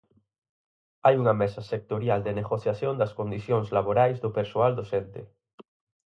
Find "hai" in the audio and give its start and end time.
1.05-1.15